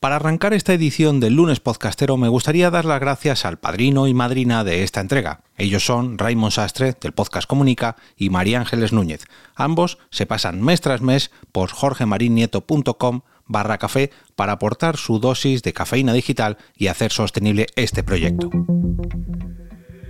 [0.00, 4.14] Para arrancar esta edición del lunes podcastero me gustaría dar las gracias al padrino y
[4.14, 5.40] madrina de esta entrega.
[5.56, 9.24] Ellos son Raymond Sastre del podcast Comunica y María Ángeles Núñez.
[9.56, 15.72] Ambos se pasan mes tras mes por jorgemarinieto.com barra café para aportar su dosis de
[15.72, 18.50] cafeína digital y hacer sostenible este proyecto.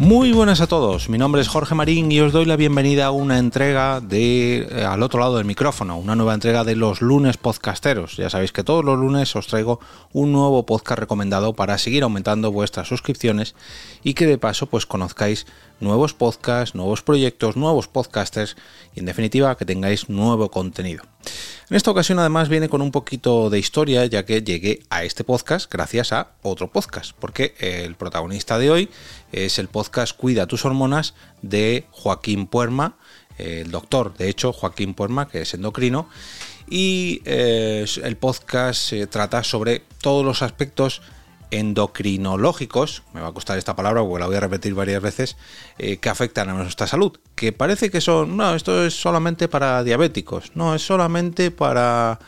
[0.00, 3.10] Muy buenas a todos, mi nombre es Jorge Marín y os doy la bienvenida a
[3.10, 7.36] una entrega de eh, Al otro lado del micrófono, una nueva entrega de los lunes
[7.36, 8.16] podcasteros.
[8.16, 9.78] Ya sabéis que todos los lunes os traigo
[10.14, 13.54] un nuevo podcast recomendado para seguir aumentando vuestras suscripciones
[14.02, 15.46] y que de paso pues conozcáis
[15.80, 18.56] nuevos podcasts, nuevos proyectos, nuevos podcasters
[18.94, 21.02] y en definitiva que tengáis nuevo contenido.
[21.70, 25.22] En esta ocasión además viene con un poquito de historia ya que llegué a este
[25.22, 28.88] podcast gracias a otro podcast, porque el protagonista de hoy
[29.30, 32.96] es el podcast Cuida tus hormonas de Joaquín Puerma,
[33.38, 36.08] el doctor de hecho Joaquín Puerma que es endocrino.
[36.68, 41.02] Y eh, el podcast se trata sobre todos los aspectos
[41.50, 45.36] endocrinológicos, me va a costar esta palabra porque la voy a repetir varias veces,
[45.78, 47.18] eh, que afectan a nuestra salud.
[47.34, 52.18] Que parece que son, no, esto es solamente para diabéticos, no, es solamente para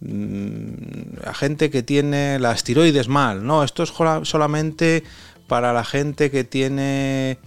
[0.00, 5.04] mm, la gente que tiene las tiroides mal, no, esto es solamente
[5.46, 7.38] para la gente que tiene,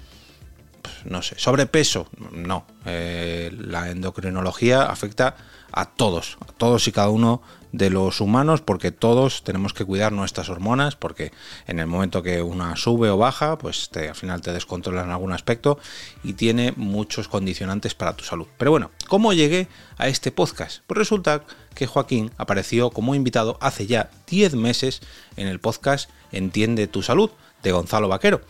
[0.82, 5.36] pues, no sé, sobrepeso, no, eh, la endocrinología afecta
[5.72, 7.42] a todos, a todos y cada uno
[7.72, 11.32] de los humanos porque todos tenemos que cuidar nuestras hormonas porque
[11.68, 15.32] en el momento que una sube o baja pues al final te descontrola en algún
[15.32, 15.80] aspecto
[16.24, 18.48] y tiene muchos condicionantes para tu salud.
[18.58, 20.82] Pero bueno, ¿cómo llegué a este podcast?
[20.88, 25.02] Pues resulta que Joaquín apareció como invitado hace ya 10 meses
[25.38, 27.30] en el podcast Entiende tu salud
[27.62, 28.42] de Gonzalo Vaquero.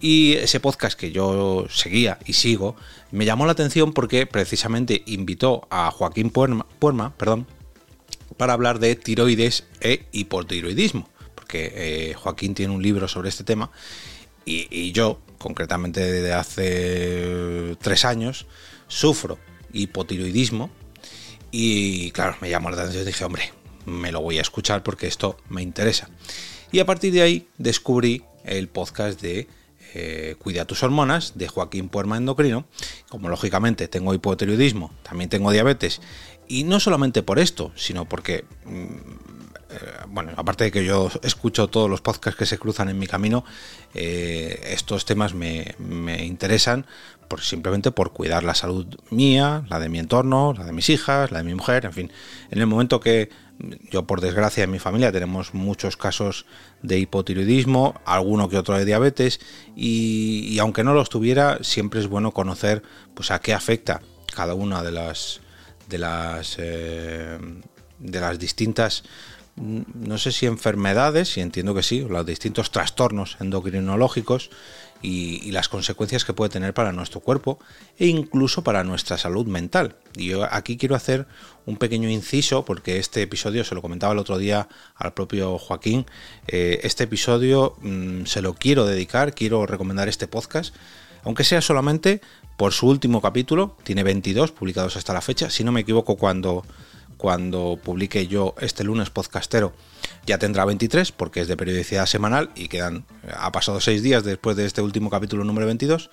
[0.00, 2.74] Y ese podcast que yo seguía y sigo
[3.10, 7.46] me llamó la atención porque precisamente invitó a Joaquín Puerma, Puerma perdón,
[8.40, 13.70] para hablar de tiroides e hipotiroidismo, porque eh, Joaquín tiene un libro sobre este tema
[14.46, 18.46] y, yo, concretamente desde hace tres años,
[18.88, 19.38] sufro
[19.74, 20.70] hipotiroidismo
[21.50, 23.52] y claro, me llamó la atención y dije, hombre,
[23.84, 26.08] me lo voy a escuchar porque esto me interesa.
[26.72, 29.48] Y a partir de ahí descubrí el podcast de
[29.94, 32.66] eh, Cuida tus hormonas de Joaquín Puerma Endocrino.
[33.08, 36.00] Como lógicamente tengo hipotiroidismo, también tengo diabetes
[36.50, 39.39] y no solamente por esto, sino porque, mm,
[40.08, 43.44] bueno, aparte de que yo escucho todos los podcasts que se cruzan en mi camino,
[43.94, 45.74] eh, estos temas me,
[46.24, 46.86] interesan
[47.28, 51.30] por, simplemente por cuidar la salud mía, la de mi entorno, la de mis hijas,
[51.30, 52.12] la de mi mujer, en fin.
[52.50, 53.30] En el momento que
[53.90, 56.46] yo, por desgracia, en mi familia tenemos muchos casos
[56.82, 59.40] de hipotiroidismo, alguno que otro de diabetes,
[59.76, 62.82] y, y aunque no los tuviera, siempre es bueno conocer
[63.14, 64.00] pues, a qué afecta
[64.34, 65.40] cada una de las
[65.90, 67.38] de las, eh,
[67.98, 69.02] de las distintas,
[69.60, 74.50] no sé si enfermedades, y entiendo que sí, los distintos trastornos endocrinológicos
[75.02, 77.58] y, las consecuencias que puede tener para nuestro cuerpo
[77.98, 79.96] e incluso para nuestra salud mental.
[80.14, 81.26] Y yo aquí quiero hacer
[81.66, 86.06] un pequeño inciso, porque este episodio, se lo comentaba el otro día al propio Joaquín,
[86.46, 90.74] eh, este episodio mm, se lo quiero dedicar, quiero recomendar este podcast,
[91.22, 92.20] aunque sea solamente
[92.56, 96.64] por su último capítulo, tiene 22 publicados hasta la fecha, si no me equivoco cuando,
[97.20, 99.74] cuando publique yo este lunes podcastero
[100.24, 103.04] ya tendrá 23 porque es de periodicidad semanal y quedan
[103.36, 106.08] ha pasado 6 días después de este último capítulo número 22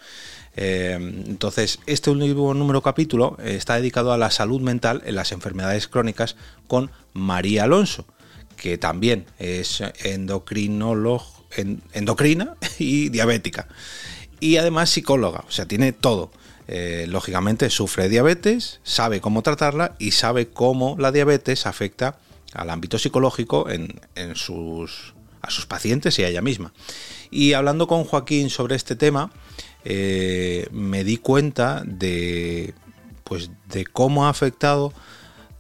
[0.58, 5.88] eh, entonces este último número capítulo está dedicado a la salud mental en las enfermedades
[5.88, 6.36] crónicas
[6.68, 8.06] con María Alonso
[8.58, 11.26] que también es endocrinólogo
[11.94, 13.70] endocrina y diabética
[14.40, 16.32] y además psicóloga, o sea, tiene todo.
[16.68, 22.18] Eh, lógicamente sufre diabetes, sabe cómo tratarla y sabe cómo la diabetes afecta
[22.54, 24.00] al ámbito psicológico en,
[24.36, 26.74] sus, a sus pacientes y a ella misma.
[27.32, 29.32] Y hablando con Joaquín sobre este tema,
[29.86, 32.74] eh, me di cuenta de,
[33.24, 34.94] pues, de cómo ha afectado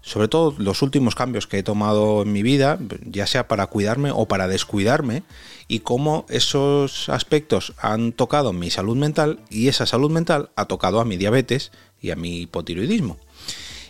[0.07, 4.09] sobre todo los últimos cambios que he tomado en mi vida, ya sea para cuidarme
[4.09, 5.23] o para descuidarme,
[5.67, 11.01] y cómo esos aspectos han tocado mi salud mental y esa salud mental ha tocado
[11.01, 13.17] a mi diabetes y a mi hipotiroidismo.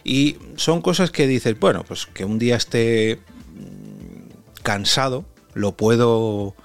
[0.04, 3.20] Y son cosas que dices, bueno, pues que un día esté
[4.64, 5.24] cansado,
[5.54, 6.56] lo puedo,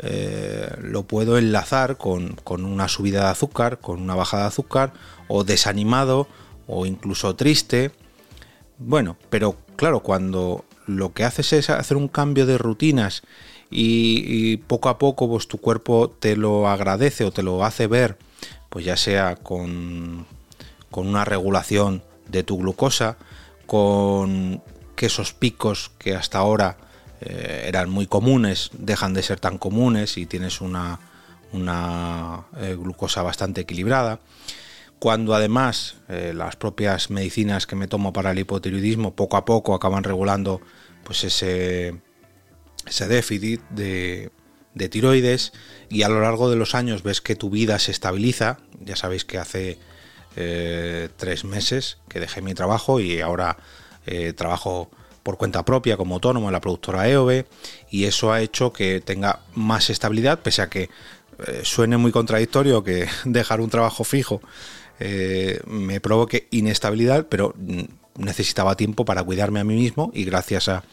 [0.00, 4.92] eh, lo puedo enlazar con, con una subida de azúcar, con una bajada de azúcar,
[5.28, 6.28] o desanimado,
[6.66, 7.90] o incluso triste,
[8.78, 13.22] Bueno, pero claro, cuando lo que haces es hacer un cambio de rutinas
[13.70, 18.16] y, poco a poco pues tu cuerpo te lo agradece o te lo hace ver,
[18.70, 20.26] pues ya sea con,
[20.90, 23.16] con una regulación de tu glucosa,
[23.66, 24.62] con
[24.96, 26.78] que esos picos que hasta ahora
[27.20, 31.00] eh, eran muy comunes dejan de ser tan comunes y tienes una,
[31.52, 34.20] una eh, glucosa bastante equilibrada.
[34.98, 39.74] Cuando además eh, las propias medicinas que me tomo para el hipotiroidismo poco a poco
[39.74, 40.60] acaban regulando
[41.04, 42.00] pues ese,
[42.84, 44.30] ese déficit de,
[44.90, 45.52] tiroides
[45.88, 48.58] y a lo largo de los años ves que tu vida se estabiliza.
[48.80, 49.78] Ya sabéis que hace
[50.34, 53.56] eh, tres meses que dejé mi trabajo y ahora
[54.06, 54.90] eh, trabajo
[55.22, 57.44] por cuenta propia como autónomo en la productora EOB
[57.90, 60.90] y eso ha hecho que tenga más estabilidad, pese a que
[61.62, 64.40] suene muy contradictorio que dejar un trabajo fijo
[65.66, 70.84] me provoque inestabilidad, pero mm, necesitaba tiempo para cuidarme a mí mismo y gracias a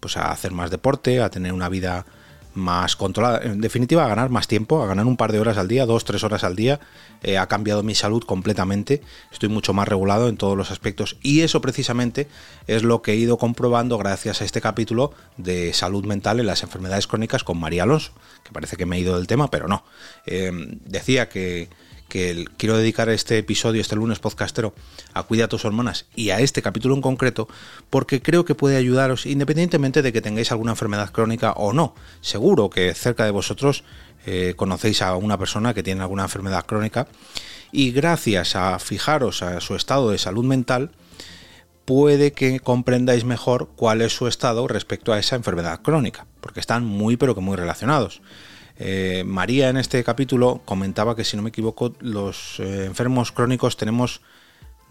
[0.00, 2.06] pues a hacer más deporte, a tener una vida
[2.54, 5.68] más controlada, en definitiva a ganar más tiempo, a ganar un par de horas al
[5.68, 6.80] día, dos, tres horas al día,
[7.22, 11.42] eh, ha cambiado mi salud completamente, estoy mucho más regulado en todos los aspectos y
[11.42, 12.28] eso precisamente
[12.66, 16.62] es lo que he ido comprobando gracias a este capítulo de salud mental en las
[16.62, 18.12] enfermedades crónicas con María Alonso,
[18.42, 19.84] que parece que me he ido del tema, pero no.
[20.24, 20.50] Eh,
[20.86, 21.68] decía que
[22.08, 24.74] que quiero dedicar este episodio, este lunes podcastero,
[25.12, 27.48] a cuidar a tus hormonas y a este capítulo en concreto,
[27.90, 31.94] porque creo que puede ayudaros independientemente de que tengáis alguna enfermedad crónica o no.
[32.20, 33.84] Seguro que cerca de vosotros
[34.26, 37.08] eh, conocéis a una persona que tiene alguna enfermedad crónica
[37.72, 40.92] y gracias a fijaros a su estado de salud mental,
[41.84, 46.84] puede que comprendáis mejor cuál es su estado respecto a esa enfermedad crónica, porque están
[46.84, 48.20] muy pero que muy relacionados.
[48.78, 53.76] Eh, María en este capítulo comentaba que si no me equivoco los eh, enfermos crónicos
[53.76, 54.20] tenemos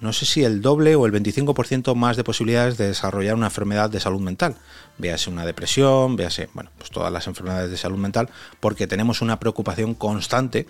[0.02, 3.90] no sé si el doble o el 25% más de posibilidades de desarrollar una enfermedad
[3.90, 4.56] de salud mental.
[4.98, 8.30] Véase una depresión, véase, bueno, pues todas las enfermedades de salud mental,
[8.60, 10.68] porque tenemos una preocupación constante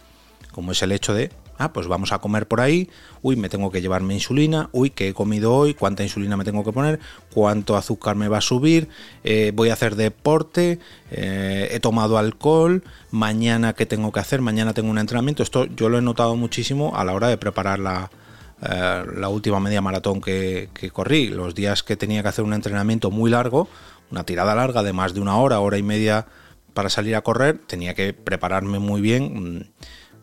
[0.52, 2.90] como es el hecho de, ah, pues vamos a comer por ahí,
[3.22, 5.74] uy, me tengo que llevarme insulina, uy, ¿qué he comido hoy?
[5.74, 7.00] ¿Cuánta insulina me tengo que poner?
[7.34, 8.90] ¿Cuánto azúcar me va a subir?
[9.24, 10.80] Eh, voy a hacer deporte,
[11.12, 15.44] eh, he tomado alcohol, mañana qué tengo que hacer, mañana tengo un entrenamiento.
[15.44, 18.12] Esto yo lo he notado muchísimo a la hora de preparar la,
[18.62, 21.28] eh, la última media maratón que, que corrí.
[21.28, 23.68] Los días que tenía que hacer un entrenamiento muy largo,
[24.12, 26.28] una tirada larga de más de una hora, hora y media
[26.74, 29.62] para salir a correr, tenía que prepararme muy bien mm,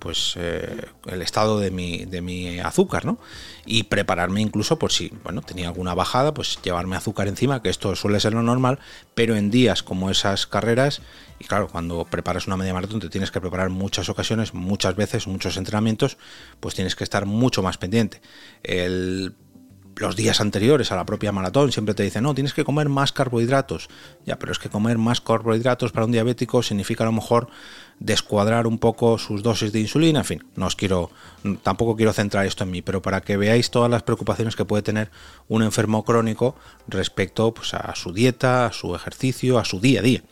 [0.02, 3.18] pues eh, el estado de mi, de mi azúcar, ¿no?
[3.64, 7.94] Y prepararme incluso por si, bueno, tenía alguna bajada, pues llevarme azúcar encima, que esto
[7.94, 8.80] suele ser lo normal,
[9.14, 11.02] pero en días como esas carreras,
[11.38, 15.28] y claro, cuando preparas una media maratón te tienes que preparar muchas ocasiones, muchas veces,
[15.28, 16.18] muchos entrenamientos,
[16.58, 18.20] pues tienes que estar mucho más pendiente.
[18.64, 19.36] El
[19.96, 23.12] los días anteriores a la propia maratón siempre te dicen, no, tienes que comer más
[23.12, 23.88] carbohidratos.
[24.26, 27.48] Ya, pero es que comer más carbohidratos para un diabético significa a lo mejor
[27.98, 30.20] descuadrar un poco sus dosis de insulina.
[30.20, 31.10] En fin, no os quiero,
[31.62, 34.82] tampoco quiero centrar esto en mí, pero para que veáis todas las preocupaciones que puede
[34.82, 35.10] tener
[35.48, 36.56] un enfermo crónico
[36.88, 40.22] respecto pues, a su dieta, a su ejercicio, a su día a día.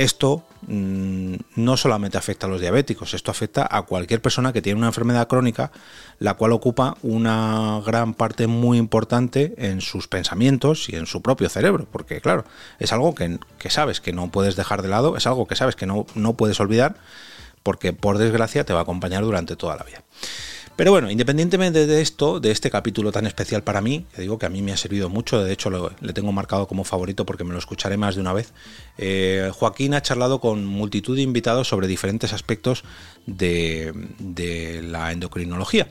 [0.00, 4.78] Esto mm, no solamente afecta a los diabéticos, esto afecta a cualquier persona que tiene
[4.78, 5.72] una enfermedad crónica,
[6.18, 11.50] la cual ocupa una gran parte muy importante en sus pensamientos y en su propio
[11.50, 12.46] cerebro, porque claro,
[12.78, 13.38] es algo que,
[13.68, 16.58] sabes que no puedes dejar de lado, es algo que sabes que no, no puedes
[16.60, 16.96] olvidar,
[17.62, 20.02] porque por desgracia te va a acompañar durante toda la vida.
[20.80, 24.46] Pero bueno, independientemente de esto, de este capítulo tan especial para mí, que digo que
[24.46, 25.68] a mí me ha servido mucho, de hecho
[26.00, 28.54] le tengo marcado como favorito porque me lo escucharé más de una vez,
[28.96, 32.82] eh, Joaquín ha charlado con multitud de invitados sobre diferentes aspectos
[33.26, 33.92] de,
[34.82, 35.86] la endocrinología.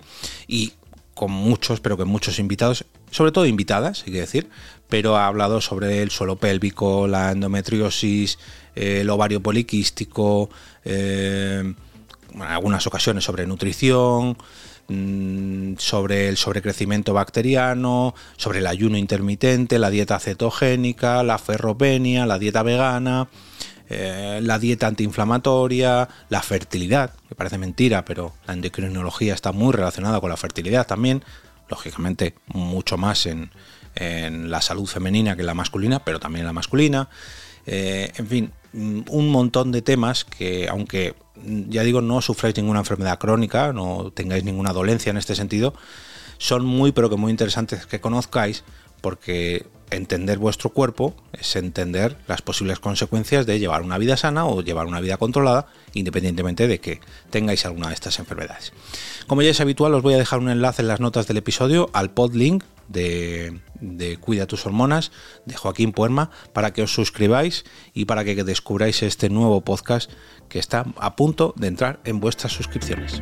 [0.47, 0.73] Y
[1.13, 4.49] con muchos, pero que muchos invitados, sobre todo invitadas, hay que decir,
[4.87, 8.39] pero ha hablado sobre el suelo pélvico, la endometriosis,
[8.73, 10.49] el ovario poliquístico,
[10.83, 11.75] eh,
[12.33, 14.35] en algunas ocasiones sobre nutrición,
[15.77, 22.63] sobre el sobrecrecimiento bacteriano, sobre el ayuno intermitente, la dieta cetogénica, la ferropenia, la dieta
[22.63, 23.27] vegana,
[23.89, 30.19] eh, la dieta antiinflamatoria, la fertilidad, que parece mentira, pero la endocrinología está muy relacionada
[30.21, 31.23] con la fertilidad también,
[31.69, 33.51] lógicamente mucho más en,
[33.99, 37.09] la salud femenina que en la masculina, pero también en la masculina.
[37.65, 42.79] Eh, en fin, mm, un montón de temas que, aunque ya digo, no sufráis ninguna
[42.79, 45.73] enfermedad crónica, no tengáis ninguna dolencia en este sentido,
[46.37, 48.63] son muy pero que muy interesantes que conozcáis
[49.01, 54.61] porque entender vuestro cuerpo es entender las posibles consecuencias de llevar una vida sana o
[54.61, 58.73] llevar una vida controlada, independientemente de que tengáis alguna de estas enfermedades.
[59.27, 61.89] Como ya es habitual, os voy a dejar un enlace en las notas del episodio
[61.93, 65.11] al podlink de, de Cuida tus hormonas
[65.45, 70.11] de Joaquín Puerma para que os suscribáis y para que descubráis este nuevo podcast
[70.49, 73.21] que está a punto de entrar en vuestras suscripciones.